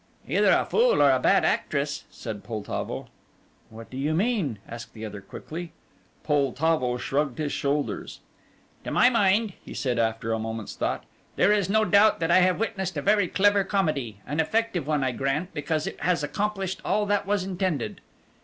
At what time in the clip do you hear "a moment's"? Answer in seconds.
10.33-10.75